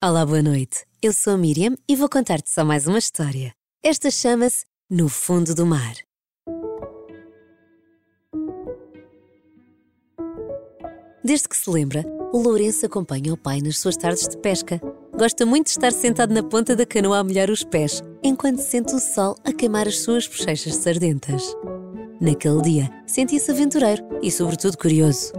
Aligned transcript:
Olá, 0.00 0.24
boa 0.24 0.40
noite. 0.40 0.84
Eu 1.02 1.12
sou 1.12 1.32
a 1.32 1.36
Miriam 1.36 1.74
e 1.88 1.96
vou 1.96 2.08
contar-te 2.08 2.48
só 2.48 2.64
mais 2.64 2.86
uma 2.86 3.00
história. 3.00 3.52
Esta 3.82 4.12
chama-se 4.12 4.64
No 4.88 5.08
Fundo 5.08 5.56
do 5.56 5.66
Mar. 5.66 5.96
Desde 11.24 11.48
que 11.48 11.56
se 11.56 11.68
lembra, 11.68 12.04
o 12.32 12.38
Lourenço 12.38 12.86
acompanha 12.86 13.32
o 13.32 13.36
pai 13.36 13.60
nas 13.60 13.78
suas 13.78 13.96
tardes 13.96 14.28
de 14.28 14.38
pesca. 14.38 14.80
Gosta 15.18 15.44
muito 15.44 15.64
de 15.64 15.72
estar 15.72 15.90
sentado 15.90 16.32
na 16.32 16.44
ponta 16.44 16.76
da 16.76 16.86
canoa 16.86 17.18
a 17.18 17.24
molhar 17.24 17.50
os 17.50 17.64
pés, 17.64 18.00
enquanto 18.22 18.58
sente 18.60 18.94
o 18.94 19.00
sol 19.00 19.34
a 19.44 19.52
queimar 19.52 19.88
as 19.88 19.98
suas 19.98 20.28
bochechas 20.28 20.76
sardentas. 20.76 21.42
Naquele 22.20 22.62
dia, 22.62 22.88
sentia-se 23.04 23.50
aventureiro 23.50 24.04
e, 24.22 24.30
sobretudo, 24.30 24.78
curioso. 24.78 25.32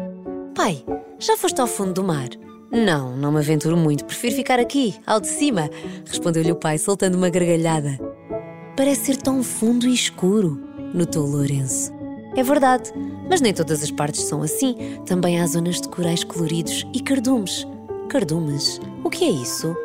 Pai, 0.53 0.83
já 1.17 1.37
foste 1.37 1.61
ao 1.61 1.67
fundo 1.67 1.93
do 1.93 2.03
mar? 2.03 2.27
Não, 2.71 3.17
não 3.17 3.31
me 3.31 3.39
aventuro 3.39 3.75
muito, 3.75 4.05
prefiro 4.05 4.35
ficar 4.35 4.59
aqui, 4.59 4.93
ao 5.05 5.19
de 5.19 5.27
cima, 5.27 5.71
respondeu-lhe 6.05 6.51
o 6.51 6.55
pai, 6.55 6.77
soltando 6.77 7.15
uma 7.15 7.29
gargalhada. 7.29 7.99
Parece 8.77 9.05
ser 9.07 9.17
tão 9.17 9.41
fundo 9.41 9.87
e 9.87 9.93
escuro, 9.93 10.61
notou 10.93 11.25
Lourenço. 11.25 11.91
É 12.35 12.43
verdade, 12.43 12.93
mas 13.27 13.41
nem 13.41 13.53
todas 13.55 13.81
as 13.81 13.89
partes 13.89 14.21
são 14.21 14.43
assim. 14.43 14.75
Também 15.05 15.41
há 15.41 15.47
zonas 15.47 15.81
de 15.81 15.89
corais 15.89 16.23
coloridos 16.23 16.85
e 16.93 16.99
cardumes. 16.99 17.65
Cardumes? 18.07 18.79
O 19.03 19.09
que 19.09 19.25
é 19.25 19.29
isso? 19.29 19.75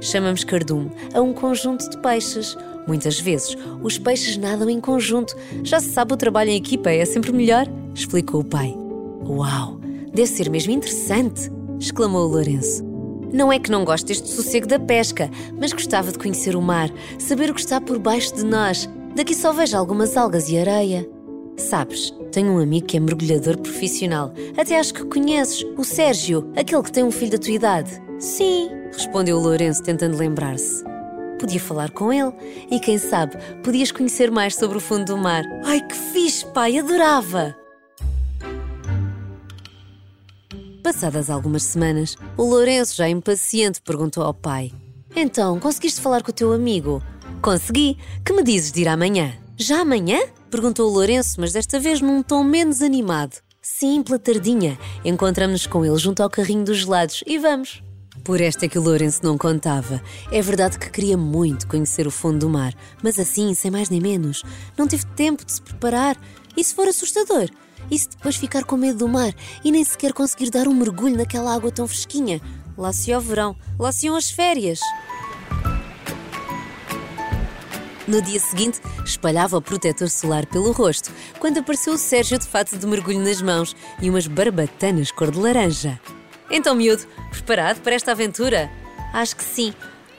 Chamamos 0.00 0.42
cardume 0.42 0.90
a 1.14 1.20
um 1.20 1.32
conjunto 1.32 1.88
de 1.88 1.96
peixes. 2.02 2.56
Muitas 2.88 3.20
vezes, 3.20 3.56
os 3.82 3.98
peixes 3.98 4.36
nadam 4.36 4.68
em 4.68 4.80
conjunto. 4.80 5.36
Já 5.62 5.78
se 5.78 5.90
sabe, 5.90 6.12
o 6.12 6.16
trabalho 6.16 6.50
em 6.50 6.56
equipa 6.56 6.90
é 6.90 7.04
sempre 7.04 7.32
melhor, 7.32 7.66
explicou 7.94 8.40
o 8.40 8.44
pai. 8.44 8.76
Uau, 9.24 9.80
deve 10.12 10.26
ser 10.26 10.50
mesmo 10.50 10.72
interessante 10.72 11.55
exclamou 11.78 12.26
Lourenço. 12.26 12.84
Não 13.32 13.52
é 13.52 13.58
que 13.58 13.70
não 13.70 13.84
goste 13.84 14.06
deste 14.06 14.28
sossego 14.28 14.66
da 14.66 14.78
pesca, 14.78 15.30
mas 15.58 15.72
gostava 15.72 16.12
de 16.12 16.18
conhecer 16.18 16.56
o 16.56 16.62
mar, 16.62 16.90
saber 17.18 17.50
o 17.50 17.54
que 17.54 17.60
está 17.60 17.80
por 17.80 17.98
baixo 17.98 18.34
de 18.34 18.44
nós. 18.44 18.88
Daqui 19.14 19.34
só 19.34 19.52
vejo 19.52 19.76
algumas 19.76 20.16
algas 20.16 20.48
e 20.48 20.58
areia. 20.58 21.08
Sabes, 21.56 22.14
tenho 22.32 22.52
um 22.52 22.58
amigo 22.58 22.86
que 22.86 22.96
é 22.96 23.00
mergulhador 23.00 23.58
profissional. 23.58 24.32
Até 24.56 24.78
acho 24.78 24.94
que 24.94 25.04
conheces, 25.06 25.64
o 25.76 25.84
Sérgio, 25.84 26.50
aquele 26.56 26.82
que 26.82 26.92
tem 26.92 27.02
um 27.02 27.10
filho 27.10 27.32
da 27.32 27.38
tua 27.38 27.52
idade. 27.52 27.90
Sim, 28.18 28.70
respondeu 28.92 29.38
Lourenço, 29.38 29.82
tentando 29.82 30.16
lembrar-se. 30.16 30.84
Podia 31.38 31.60
falar 31.60 31.90
com 31.90 32.12
ele 32.12 32.32
e, 32.70 32.78
quem 32.80 32.98
sabe, 32.98 33.36
podias 33.62 33.90
conhecer 33.90 34.30
mais 34.30 34.54
sobre 34.54 34.78
o 34.78 34.80
fundo 34.80 35.04
do 35.04 35.18
mar. 35.18 35.44
Ai, 35.64 35.80
que 35.80 35.94
fixe, 35.94 36.46
pai, 36.46 36.78
adorava! 36.78 37.54
Passadas 40.86 41.30
algumas 41.30 41.64
semanas, 41.64 42.16
o 42.36 42.44
Lourenço, 42.44 42.94
já 42.94 43.08
impaciente, 43.08 43.82
perguntou 43.82 44.22
ao 44.22 44.32
pai: 44.32 44.70
Então, 45.16 45.58
conseguiste 45.58 46.00
falar 46.00 46.22
com 46.22 46.30
o 46.30 46.32
teu 46.32 46.52
amigo? 46.52 47.02
Consegui. 47.42 47.98
Que 48.24 48.32
me 48.32 48.44
dizes 48.44 48.70
de 48.70 48.82
ir 48.82 48.88
amanhã? 48.88 49.34
Já 49.56 49.80
amanhã? 49.80 50.20
perguntou 50.48 50.88
o 50.88 50.92
Lourenço, 50.92 51.40
mas 51.40 51.54
desta 51.54 51.80
vez 51.80 52.00
num 52.00 52.22
tom 52.22 52.44
menos 52.44 52.82
animado. 52.82 53.36
Sim, 53.60 54.00
pela 54.00 54.16
tardinha. 54.16 54.78
Encontramos-nos 55.04 55.66
com 55.66 55.84
ele 55.84 55.98
junto 55.98 56.22
ao 56.22 56.30
carrinho 56.30 56.64
dos 56.64 56.78
gelados 56.78 57.24
e 57.26 57.36
vamos. 57.36 57.82
Por 58.22 58.40
esta 58.40 58.66
é 58.66 58.68
que 58.68 58.78
o 58.78 58.82
Lourenço 58.82 59.24
não 59.24 59.36
contava. 59.36 60.00
É 60.30 60.40
verdade 60.40 60.78
que 60.78 60.88
queria 60.88 61.16
muito 61.16 61.66
conhecer 61.66 62.06
o 62.06 62.12
fundo 62.12 62.38
do 62.38 62.48
mar, 62.48 62.72
mas 63.02 63.18
assim, 63.18 63.54
sem 63.54 63.72
mais 63.72 63.90
nem 63.90 64.00
menos. 64.00 64.44
Não 64.78 64.86
tive 64.86 65.04
tempo 65.16 65.44
de 65.44 65.50
se 65.50 65.62
preparar. 65.62 66.16
Isso 66.56 66.76
for 66.76 66.86
assustador. 66.86 67.50
E 67.90 67.98
se 67.98 68.08
depois 68.08 68.36
ficar 68.36 68.64
com 68.64 68.76
medo 68.76 68.98
do 68.98 69.08
mar 69.08 69.32
e 69.64 69.70
nem 69.70 69.84
sequer 69.84 70.12
conseguir 70.12 70.50
dar 70.50 70.66
um 70.66 70.74
mergulho 70.74 71.16
naquela 71.16 71.54
água 71.54 71.70
tão 71.70 71.86
fresquinha? 71.86 72.40
Lá 72.76 72.92
se 72.92 73.12
é 73.12 73.18
o 73.18 73.20
verão, 73.20 73.56
lá 73.78 73.92
se 73.92 74.08
as 74.08 74.30
férias. 74.30 74.80
No 78.06 78.22
dia 78.22 78.38
seguinte, 78.38 78.80
espalhava 79.04 79.56
o 79.56 79.62
protetor 79.62 80.08
solar 80.08 80.46
pelo 80.46 80.70
rosto, 80.70 81.10
quando 81.40 81.58
apareceu 81.58 81.94
o 81.94 81.98
Sérgio 81.98 82.38
de 82.38 82.46
fato 82.46 82.76
de 82.76 82.86
mergulho 82.86 83.18
nas 83.18 83.42
mãos 83.42 83.74
e 84.00 84.08
umas 84.08 84.28
barbatanas 84.28 85.10
cor 85.10 85.30
de 85.30 85.38
laranja. 85.38 85.98
Então, 86.48 86.74
miúdo, 86.74 87.04
preparado 87.30 87.80
para 87.80 87.96
esta 87.96 88.12
aventura? 88.12 88.70
Acho 89.12 89.34
que 89.34 89.42
sim. 89.42 89.74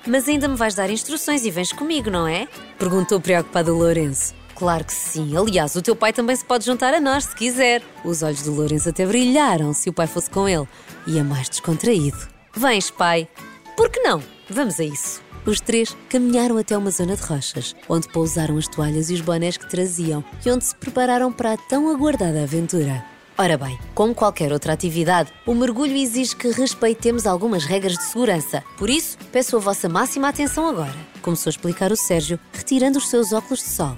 Mas 0.06 0.28
ainda 0.28 0.47
me 0.47 0.56
vais 0.56 0.75
dar 0.75 0.90
instruções 0.90 1.46
e 1.46 1.52
vens 1.52 1.72
comigo, 1.72 2.09
não 2.09 2.28
é? 2.28 2.47
Perguntou 2.78 3.22
preocupado 3.22 3.74
Lourenço. 3.74 4.34
Claro 4.57 4.84
que 4.84 4.94
sim. 4.94 5.38
Aliás, 5.38 5.75
o 5.75 5.81
teu 5.84 5.95
pai 5.95 6.12
também 6.12 6.35
se 6.35 6.44
pode 6.44 6.66
juntar 6.66 6.91
a 6.91 7.00
nós, 7.00 7.25
se 7.25 7.35
quiser. 7.35 7.84
Os 8.03 8.23
olhos 8.23 8.41
de 8.41 8.50
Lourenço 8.50 8.90
até 8.90 9.06
brilharam 9.06 9.72
se 9.72 9.88
o 9.88 9.94
pai 9.94 10.07
fosse 10.07 10.31
com 10.31 10.50
ele. 10.50 10.68
E 11.06 11.19
é 11.19 11.23
mais 11.23 11.47
descontraído. 11.47 12.18
Vens, 12.56 12.90
pai. 12.90 13.28
Por 13.75 13.91
que 13.91 14.00
não? 14.00 14.22
Vamos 14.50 14.79
a 14.79 14.84
isso. 14.84 15.22
Os 15.46 15.62
três 15.62 15.96
caminharam 16.09 16.57
até 16.57 16.75
uma 16.75 16.90
zona 16.90 17.16
de 17.16 17.22
rochas, 17.22 17.75
onde 17.88 18.09
pousaram 18.09 18.57
as 18.57 18.67
toalhas 18.67 19.12
e 19.12 19.13
os 19.13 19.22
bonés 19.22 19.57
que 19.57 19.69
traziam 19.69 20.25
e 20.44 20.50
onde 20.50 20.66
se 20.66 20.75
prepararam 20.75 21.31
para 21.31 21.53
a 21.53 21.57
tão 21.57 21.90
aguardada 21.91 22.41
aventura. 22.41 23.06
Ora 23.38 23.56
bem, 23.59 23.78
como 23.94 24.16
qualquer 24.16 24.51
outra 24.51 24.73
atividade, 24.73 25.31
o 25.46 25.53
mergulho 25.53 25.96
exige 25.96 26.35
que 26.35 26.50
respeitemos 26.50 27.28
algumas 27.28 27.63
regras 27.63 27.96
de 27.96 28.03
segurança. 28.06 28.63
Por 28.75 28.90
isso, 28.90 29.19
peço 29.31 29.56
a 29.56 29.59
vossa 29.59 29.88
máxima 29.88 30.28
atenção 30.28 30.67
agora. 30.67 30.96
Começou 31.22 31.50
a 31.50 31.51
explicar 31.51 31.91
o 31.91 31.96
Sérgio, 31.96 32.40
retirando 32.51 32.97
os 32.97 33.07
seus 33.07 33.31
óculos 33.31 33.59
de 33.59 33.69
sol. 33.69 33.96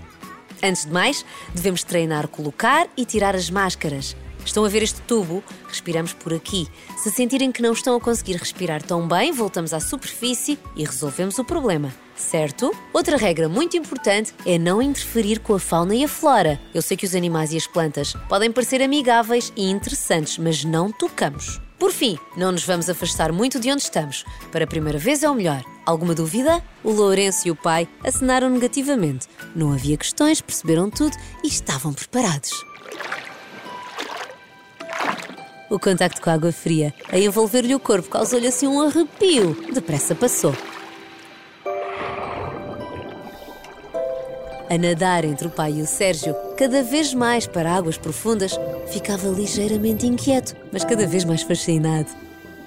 Antes 0.64 0.86
de 0.86 0.92
mais, 0.92 1.26
devemos 1.54 1.84
treinar 1.84 2.28
colocar 2.28 2.88
e 2.98 3.06
tirar 3.06 3.36
as 3.36 3.50
máscaras. 3.50 4.16
Estão 4.46 4.66
a 4.66 4.70
ver 4.70 4.82
este 4.82 5.02
tubo? 5.02 5.44
Respiramos 5.68 6.14
por 6.14 6.34
aqui. 6.34 6.68
Se 6.98 7.12
sentirem 7.12 7.52
que 7.52 7.62
não 7.62 7.74
estão 7.74 7.96
a 7.96 8.00
conseguir 8.00 8.36
respirar 8.36 8.82
tão 8.82 9.08
bem, 9.08 9.32
voltamos 9.32 9.74
à 9.74 9.80
superfície 9.80 10.58
e 10.76 10.84
resolvemos 10.86 11.38
o 11.38 11.46
problema. 11.46 11.94
Certo? 12.16 12.76
Outra 12.92 13.16
regra 13.16 13.48
muito 13.48 13.78
importante 13.78 14.34
é 14.46 14.58
não 14.58 14.82
interferir 14.82 15.40
com 15.40 15.54
a 15.54 15.60
fauna 15.60 15.96
e 15.96 16.04
a 16.04 16.08
flora. 16.08 16.60
Eu 16.74 16.82
sei 16.82 16.98
que 16.98 17.06
os 17.06 17.16
animais 17.16 17.54
e 17.54 17.58
as 17.58 17.68
plantas 17.68 18.14
podem 18.28 18.52
parecer 18.52 18.82
amigáveis 18.82 19.54
e 19.56 19.70
interessantes, 19.70 20.38
mas 20.38 20.64
não 20.66 20.92
tocamos. 20.92 21.62
Por 21.80 21.94
fim, 21.94 22.20
não 22.36 22.52
nos 22.52 22.66
vamos 22.66 22.90
afastar 22.90 23.32
muito 23.32 23.58
de 23.58 23.72
onde 23.72 23.84
estamos. 23.84 24.26
Para 24.52 24.66
a 24.66 24.68
primeira 24.68 25.00
vez 25.00 25.24
é 25.24 25.30
o 25.30 25.34
melhor. 25.34 25.64
Alguma 25.86 26.14
dúvida? 26.14 26.62
O 26.84 26.92
Lourenço 26.92 27.48
e 27.48 27.52
o 27.52 27.56
pai 27.56 27.88
acenaram 28.04 28.50
negativamente. 28.50 29.28
Não 29.56 29.72
havia 29.72 29.96
questões, 29.96 30.42
perceberam 30.42 30.90
tudo 30.90 31.16
e 31.42 31.48
estavam 31.48 31.94
preparados. 31.94 32.52
O 35.70 35.80
contacto 35.80 36.22
com 36.22 36.30
a 36.30 36.34
água 36.34 36.52
fria, 36.52 36.94
a 37.10 37.18
envolver-lhe 37.18 37.74
o 37.74 37.80
corpo, 37.80 38.10
causou-lhe 38.10 38.48
assim 38.48 38.68
um 38.68 38.82
arrepio. 38.82 39.56
Depressa 39.72 40.14
passou. 40.14 40.54
A 44.70 44.78
nadar 44.78 45.26
entre 45.26 45.48
o 45.48 45.52
pai 45.52 45.74
e 45.78 45.82
o 45.82 45.88
Sérgio, 45.88 46.36
cada 46.58 46.84
vez 46.84 47.14
mais 47.14 47.48
para 47.48 47.74
águas 47.74 47.98
profundas, 47.98 48.52
ficava 48.92 49.28
ligeiramente 49.30 50.06
inquieto, 50.06 50.56
mas 50.72 50.84
cada 50.84 51.08
vez 51.08 51.24
mais 51.24 51.42
fascinado. 51.42 52.10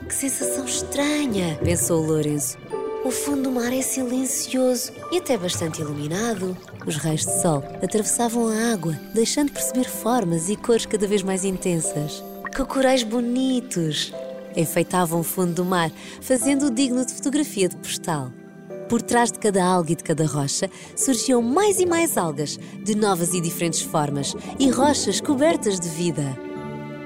Que 0.09 0.15
sensação 0.15 0.65
estranha, 0.65 1.59
pensou 1.63 2.03
Lourenço. 2.03 2.59
O 3.05 3.11
fundo 3.11 3.43
do 3.43 3.51
mar 3.51 3.73
é 3.73 3.83
silencioso 3.83 4.93
e 5.11 5.19
até 5.19 5.37
bastante 5.37 5.81
iluminado. 5.81 6.57
Os 6.87 6.97
raios 6.97 7.27
de 7.27 7.41
sol 7.43 7.65
atravessavam 7.83 8.47
a 8.47 8.73
água, 8.73 8.99
deixando 9.13 9.51
perceber 9.51 9.89
formas 9.89 10.49
e 10.49 10.57
cores 10.57 10.87
cada 10.87 11.07
vez 11.07 11.23
mais 11.23 11.45
intensas. 11.45 12.23
Que 12.55 12.65
corais 12.65 13.03
bonitos! 13.03 14.13
Enfeitavam 14.57 15.21
o 15.21 15.25
fundo 15.25 15.53
do 15.53 15.65
mar, 15.65 15.91
fazendo-o 16.21 16.71
digno 16.71 17.05
de 17.05 17.13
fotografia 17.13 17.69
de 17.69 17.77
postal. 17.77 18.31
Por 18.93 19.01
trás 19.01 19.33
de 19.33 19.39
cada 19.39 19.65
alga 19.65 19.93
e 19.93 19.97
de 19.97 20.05
cada 20.05 20.27
rocha 20.27 20.69
surgiam 20.95 21.41
mais 21.41 21.81
e 21.81 21.87
mais 21.87 22.19
algas, 22.19 22.61
de 22.85 22.95
novas 22.95 23.33
e 23.33 23.41
diferentes 23.41 23.81
formas, 23.81 24.37
e 24.59 24.69
rochas 24.69 25.19
cobertas 25.19 25.81
de 25.81 25.89
vida. 25.89 26.39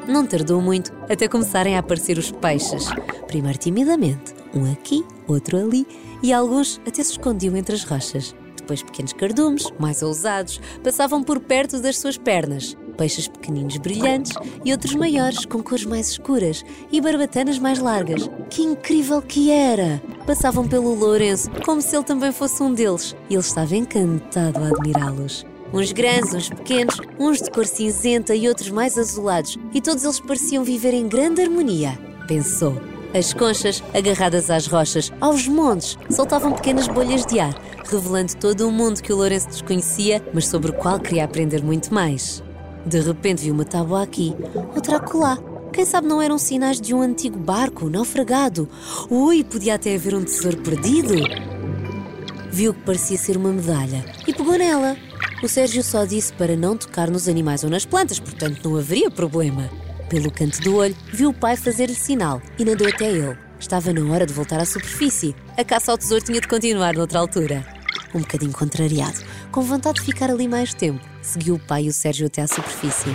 Não 0.08 0.26
tardou 0.26 0.60
muito 0.60 0.92
até 1.08 1.28
começarem 1.28 1.76
a 1.76 1.78
aparecer 1.78 2.18
os 2.18 2.32
peixes. 2.32 2.88
Primeiro 3.28 3.56
timidamente, 3.56 4.34
um 4.52 4.68
aqui, 4.72 5.06
outro 5.28 5.58
ali, 5.58 5.86
e 6.24 6.32
alguns 6.32 6.80
até 6.84 7.04
se 7.04 7.12
escondiam 7.12 7.56
entre 7.56 7.76
as 7.76 7.84
rochas. 7.84 8.34
Depois 8.56 8.82
pequenos 8.82 9.12
cardumes, 9.12 9.70
mais 9.78 10.02
ousados, 10.02 10.60
passavam 10.82 11.22
por 11.22 11.38
perto 11.38 11.80
das 11.80 12.00
suas 12.00 12.18
pernas 12.18 12.76
peixes 12.96 13.28
pequeninos 13.28 13.76
brilhantes 13.76 14.32
e 14.64 14.72
outros 14.72 14.94
maiores 14.94 15.44
com 15.44 15.62
cores 15.62 15.84
mais 15.84 16.08
escuras 16.08 16.64
e 16.90 17.00
barbatanas 17.00 17.58
mais 17.58 17.78
largas. 17.78 18.28
Que 18.50 18.62
incrível 18.62 19.22
que 19.22 19.50
era! 19.50 20.02
Passavam 20.26 20.66
pelo 20.66 20.94
Lourenço 20.94 21.50
como 21.64 21.80
se 21.80 21.94
ele 21.94 22.04
também 22.04 22.32
fosse 22.32 22.62
um 22.62 22.72
deles 22.72 23.14
e 23.28 23.34
ele 23.34 23.40
estava 23.40 23.76
encantado 23.76 24.58
a 24.58 24.68
admirá-los. 24.68 25.44
Uns 25.72 25.92
grandes, 25.92 26.32
uns 26.32 26.48
pequenos, 26.48 27.00
uns 27.18 27.42
de 27.42 27.50
cor 27.50 27.66
cinzenta 27.66 28.34
e 28.34 28.48
outros 28.48 28.70
mais 28.70 28.96
azulados, 28.96 29.58
e 29.74 29.80
todos 29.80 30.04
eles 30.04 30.20
pareciam 30.20 30.62
viver 30.62 30.94
em 30.94 31.08
grande 31.08 31.42
harmonia, 31.42 31.98
pensou. 32.28 32.80
As 33.12 33.32
conchas, 33.32 33.82
agarradas 33.94 34.50
às 34.50 34.66
rochas, 34.66 35.12
aos 35.20 35.48
montes, 35.48 35.98
soltavam 36.10 36.52
pequenas 36.52 36.86
bolhas 36.86 37.24
de 37.24 37.40
ar, 37.40 37.54
revelando 37.84 38.36
todo 38.36 38.66
um 38.66 38.70
mundo 38.70 39.02
que 39.02 39.12
o 39.12 39.16
Lourenço 39.16 39.48
desconhecia, 39.48 40.22
mas 40.34 40.46
sobre 40.46 40.70
o 40.70 40.74
qual 40.74 41.00
queria 41.00 41.24
aprender 41.24 41.62
muito 41.62 41.92
mais. 41.92 42.42
De 42.86 43.00
repente 43.00 43.42
vi 43.42 43.50
uma 43.50 43.64
tábua 43.64 44.02
aqui, 44.04 44.32
outra 44.74 44.98
acolá. 44.98 45.36
Quem 45.72 45.84
sabe 45.84 46.06
não 46.06 46.22
eram 46.22 46.38
sinais 46.38 46.80
de 46.80 46.94
um 46.94 47.02
antigo 47.02 47.36
barco 47.36 47.90
naufragado? 47.90 48.68
Ui, 49.10 49.42
podia 49.42 49.74
até 49.74 49.96
haver 49.96 50.14
um 50.14 50.24
tesouro 50.24 50.58
perdido. 50.58 51.14
Viu 52.52 52.72
que 52.72 52.82
parecia 52.82 53.18
ser 53.18 53.36
uma 53.36 53.50
medalha 53.50 54.04
e 54.26 54.32
pegou 54.32 54.56
nela. 54.56 54.96
O 55.42 55.48
Sérgio 55.48 55.82
só 55.82 56.04
disse 56.04 56.32
para 56.32 56.56
não 56.56 56.76
tocar 56.76 57.10
nos 57.10 57.28
animais 57.28 57.64
ou 57.64 57.68
nas 57.68 57.84
plantas, 57.84 58.20
portanto 58.20 58.60
não 58.64 58.76
haveria 58.76 59.10
problema. 59.10 59.68
Pelo 60.08 60.30
canto 60.30 60.60
do 60.60 60.76
olho, 60.76 60.96
viu 61.12 61.30
o 61.30 61.34
pai 61.34 61.56
fazer-lhe 61.56 61.94
sinal 61.94 62.40
e 62.56 62.64
nadou 62.64 62.86
até 62.86 63.10
ele. 63.10 63.36
Estava 63.58 63.92
na 63.92 64.12
hora 64.12 64.24
de 64.24 64.32
voltar 64.32 64.60
à 64.60 64.64
superfície. 64.64 65.34
A 65.58 65.64
caça 65.64 65.90
ao 65.90 65.98
tesouro 65.98 66.24
tinha 66.24 66.40
de 66.40 66.46
continuar 66.46 66.94
noutra 66.94 67.18
altura. 67.18 67.75
Um 68.16 68.20
bocadinho 68.20 68.52
contrariado, 68.52 69.18
com 69.52 69.60
vontade 69.60 70.00
de 70.00 70.06
ficar 70.06 70.30
ali 70.30 70.48
mais 70.48 70.72
tempo, 70.72 71.04
seguiu 71.20 71.56
o 71.56 71.58
pai 71.58 71.84
e 71.84 71.88
o 71.90 71.92
Sérgio 71.92 72.26
até 72.26 72.40
à 72.40 72.46
superfície. 72.46 73.10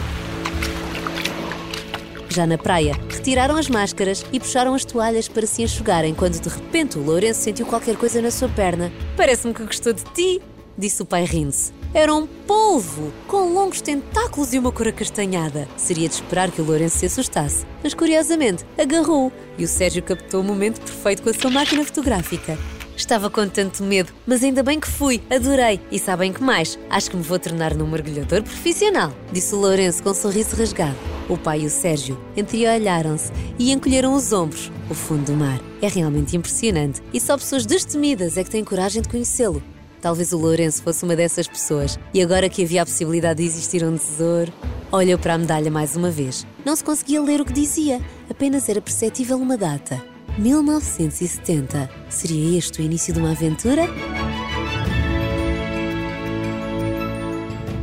Já 2.30 2.46
na 2.46 2.56
praia, 2.56 2.94
retiraram 3.10 3.58
as 3.58 3.68
máscaras 3.68 4.24
e 4.32 4.40
puxaram 4.40 4.76
as 4.76 4.86
toalhas 4.86 5.28
para 5.28 5.48
se 5.48 5.64
enxugarem 5.64 6.14
quando 6.14 6.40
de 6.40 6.48
repente 6.48 7.00
o 7.00 7.04
Lourenço 7.04 7.42
sentiu 7.42 7.66
qualquer 7.66 7.98
coisa 7.98 8.22
na 8.22 8.30
sua 8.30 8.48
perna. 8.50 8.92
Parece-me 9.18 9.56
que 9.56 9.66
gostou 9.66 9.92
de 9.92 10.04
ti, 10.14 10.40
disse 10.78 11.02
o 11.02 11.06
pai 11.06 11.26
rindo-se. 11.26 11.74
Era 11.96 12.14
um 12.14 12.28
polvo, 12.28 13.12
com 13.28 13.52
longos 13.56 13.82
tentáculos 13.82 14.54
e 14.54 14.60
uma 14.60 14.72
cor 14.72 14.88
acastanhada. 14.88 15.68
Seria 15.78 16.08
de 16.08 16.14
esperar 16.14 16.52
que 16.52 16.62
o 16.62 16.64
Lourenço 16.64 17.00
se 17.00 17.08
assustasse, 17.08 17.66
mas 17.82 17.96
curiosamente 17.96 18.64
agarrou 18.78 19.34
e 19.58 19.64
o 19.64 19.68
Sérgio 19.68 20.04
captou 20.04 20.42
o 20.42 20.44
momento 20.44 20.80
perfeito 20.80 21.24
com 21.24 21.32
a 21.32 21.34
sua 21.34 21.50
máquina 21.50 21.84
fotográfica. 21.84 22.56
Estava 23.02 23.32
com 23.32 23.48
tanto 23.48 23.84
medo, 23.84 24.14
mas 24.28 24.44
ainda 24.44 24.62
bem 24.62 24.80
que 24.80 24.88
fui, 24.88 25.24
adorei. 25.28 25.82
E 25.92 25.98
sabem 25.98 26.32
que 26.32 26.44
mais? 26.44 26.78
Acho 26.88 27.10
que 27.10 27.18
me 27.18 27.24
vou 27.24 27.40
tornar 27.40 27.74
num 27.74 27.88
mergulhador 27.88 28.44
profissional, 28.44 29.12
disse 29.34 29.56
o 29.56 29.58
Lourenço 29.58 30.04
com 30.04 30.12
um 30.12 30.14
sorriso 30.14 30.56
rasgado. 30.56 30.96
O 31.28 31.36
pai 31.36 31.62
e 31.62 31.66
o 31.66 31.70
Sérgio 31.70 32.16
entreolharam-se 32.38 33.32
e 33.58 33.72
encolheram 33.72 34.14
os 34.14 34.32
ombros. 34.32 34.72
O 34.88 34.94
fundo 34.94 35.32
do 35.32 35.34
mar 35.34 35.60
é 35.82 35.88
realmente 35.88 36.38
impressionante 36.38 37.02
e 37.12 37.20
só 37.20 37.36
pessoas 37.36 37.66
destemidas 37.66 38.38
é 38.38 38.44
que 38.44 38.52
têm 38.52 38.64
coragem 38.64 39.02
de 39.02 39.10
conhecê-lo. 39.10 39.64
Talvez 40.00 40.32
o 40.32 40.38
Lourenço 40.38 40.84
fosse 40.84 41.04
uma 41.04 41.16
dessas 41.16 41.48
pessoas. 41.48 41.98
E 42.14 42.22
agora 42.22 42.50
que 42.50 42.64
havia 42.64 42.84
a 42.84 42.86
possibilidade 42.86 43.42
de 43.42 43.50
existir 43.50 43.84
um 43.84 43.98
tesouro, 43.98 44.54
olhou 44.92 45.18
para 45.18 45.34
a 45.34 45.38
medalha 45.40 45.72
mais 45.72 45.96
uma 45.96 46.12
vez. 46.12 46.46
Não 46.64 46.76
se 46.76 46.84
conseguia 46.84 47.20
ler 47.20 47.42
o 47.42 47.46
que 47.46 47.54
dizia, 47.54 48.00
apenas 48.30 48.70
era 48.70 48.80
perceptível 48.80 49.38
uma 49.38 49.58
data. 49.58 50.11
1970. 50.38 51.90
Seria 52.10 52.58
este 52.58 52.82
o 52.82 52.84
início 52.84 53.14
de 53.14 53.20
uma 53.20 53.32
aventura? 53.32 53.88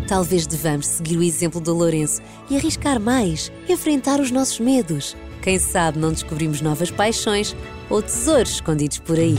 Talvez 0.06 0.46
devamos 0.46 0.86
seguir 0.86 1.18
o 1.18 1.22
exemplo 1.22 1.60
do 1.60 1.74
Lourenço 1.74 2.22
e 2.48 2.56
arriscar 2.56 2.98
mais, 2.98 3.52
enfrentar 3.68 4.20
os 4.20 4.30
nossos 4.30 4.58
medos. 4.58 5.14
Quem 5.42 5.58
sabe 5.58 5.98
não 5.98 6.12
descobrimos 6.12 6.60
novas 6.60 6.90
paixões 6.90 7.54
ou 7.90 8.02
tesouros 8.02 8.52
escondidos 8.52 8.98
por 8.98 9.18
aí. 9.18 9.36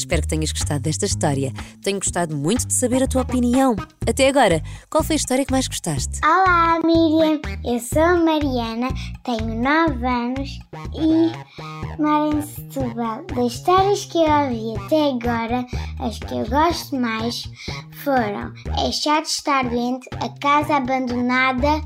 Espero 0.00 0.22
que 0.22 0.28
tenhas 0.28 0.50
gostado 0.50 0.80
desta 0.80 1.04
história. 1.04 1.52
Tenho 1.82 1.98
gostado 1.98 2.34
muito 2.34 2.66
de 2.66 2.72
saber 2.72 3.02
a 3.02 3.06
tua 3.06 3.20
opinião. 3.20 3.76
Até 4.08 4.28
agora, 4.28 4.62
qual 4.88 5.04
foi 5.04 5.14
a 5.14 5.16
história 5.18 5.44
que 5.44 5.52
mais 5.52 5.68
gostaste? 5.68 6.20
Olá, 6.24 6.80
Miriam. 6.82 7.38
Eu 7.62 7.78
sou 7.78 8.02
a 8.02 8.16
Mariana, 8.16 8.88
tenho 9.24 9.62
9 9.62 10.06
anos 10.06 10.58
e 10.94 12.00
moro 12.02 12.38
em 12.38 12.42
Setúbal. 12.42 13.24
Das 13.26 13.52
histórias 13.52 14.06
que 14.06 14.18
eu 14.18 14.30
ouvi 14.30 14.84
até 14.86 15.10
agora, 15.10 15.66
as 16.00 16.18
que 16.18 16.34
eu 16.34 16.48
gosto 16.48 16.96
mais 16.96 17.44
foram 18.02 18.52
É 18.78 18.90
Chato 18.90 19.26
Estar 19.26 19.68
Doente, 19.68 20.08
A 20.14 20.30
Casa 20.40 20.76
Abandonada 20.76 21.82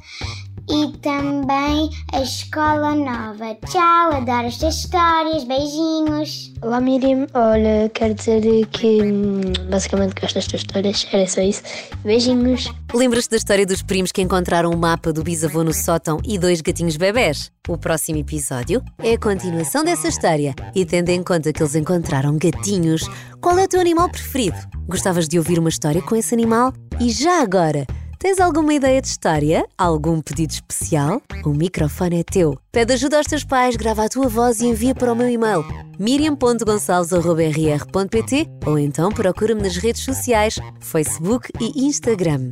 e 0.68 0.88
também 0.98 1.90
a 2.12 2.22
Escola 2.22 2.94
Nova. 2.94 3.56
Tchau, 3.66 4.12
adoro 4.12 4.46
estas 4.46 4.76
histórias, 4.76 5.44
beijinhos. 5.44 6.52
Olá 6.62 6.80
Miriam, 6.80 7.26
olha, 7.34 7.90
quero 7.92 8.14
dizer 8.14 8.66
que 8.68 9.02
hum, 9.02 9.40
basicamente 9.70 10.14
gosto 10.20 10.34
destas 10.34 10.60
histórias, 10.60 11.06
era 11.12 11.26
só 11.26 11.42
isso. 11.42 11.62
Beijinhos. 12.04 12.72
Lembras-te 12.94 13.30
da 13.30 13.36
história 13.36 13.66
dos 13.66 13.82
primos 13.82 14.12
que 14.12 14.22
encontraram 14.22 14.70
o 14.70 14.76
mapa 14.76 15.12
do 15.12 15.22
bisavô 15.22 15.62
no 15.62 15.74
sótão 15.74 16.18
e 16.24 16.38
dois 16.38 16.60
gatinhos 16.60 16.96
bebés? 16.96 17.50
O 17.68 17.76
próximo 17.76 18.18
episódio 18.18 18.82
é 18.98 19.14
a 19.14 19.18
continuação 19.18 19.84
dessa 19.84 20.08
história 20.08 20.54
e 20.74 20.84
tendo 20.84 21.10
em 21.10 21.22
conta 21.22 21.52
que 21.52 21.62
eles 21.62 21.74
encontraram 21.74 22.38
gatinhos, 22.38 23.08
qual 23.40 23.58
é 23.58 23.64
o 23.64 23.68
teu 23.68 23.80
animal 23.80 24.08
preferido? 24.08 24.56
Gostavas 24.86 25.28
de 25.28 25.38
ouvir 25.38 25.58
uma 25.58 25.68
história 25.68 26.00
com 26.00 26.14
esse 26.14 26.34
animal? 26.34 26.72
E 27.00 27.10
já 27.10 27.42
agora, 27.42 27.86
Tens 28.24 28.40
alguma 28.40 28.72
ideia 28.72 29.02
de 29.02 29.08
história? 29.08 29.66
Algum 29.76 30.22
pedido 30.22 30.52
especial? 30.52 31.20
O 31.44 31.50
microfone 31.50 32.20
é 32.20 32.24
teu. 32.24 32.58
Pede 32.72 32.94
ajuda 32.94 33.18
aos 33.18 33.26
teus 33.26 33.44
pais, 33.44 33.76
grava 33.76 34.02
a 34.02 34.08
tua 34.08 34.28
voz 34.28 34.62
e 34.62 34.66
envia 34.66 34.94
para 34.94 35.12
o 35.12 35.14
meu 35.14 35.28
e-mail 35.28 35.62
miriam.gonçalves.rr.pt 35.98 38.48
ou 38.64 38.78
então 38.78 39.12
procura-me 39.12 39.60
nas 39.60 39.76
redes 39.76 40.02
sociais, 40.02 40.58
Facebook 40.80 41.50
e 41.60 41.84
Instagram. 41.84 42.48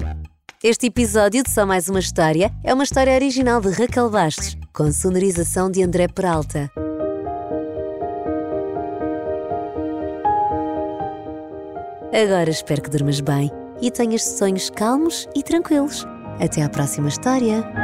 Este 0.63 0.89
episódio 0.89 1.43
de 1.43 1.51
Só 1.51 1.65
Mais 1.65 1.89
Uma 1.89 2.01
História 2.01 2.53
é 2.63 2.75
uma 2.75 2.85
história 2.85 3.15
original 3.15 3.59
de 3.59 3.71
Raquel 3.71 4.11
Bastos, 4.11 4.55
com 4.75 4.93
sonorização 4.93 5.71
de 5.71 5.83
André 5.83 6.07
Peralta. 6.07 6.71
Agora 12.13 12.51
espero 12.51 12.83
que 12.83 12.91
durmas 12.91 13.21
bem 13.21 13.51
e 13.82 13.90
tenhas 13.90 14.23
sonhos 14.23 14.70
calmos 14.70 15.29
e 15.34 15.43
tranquilos. 15.43 16.06
Até 16.40 16.62
à 16.62 16.69
próxima 16.69 17.08
história! 17.08 17.81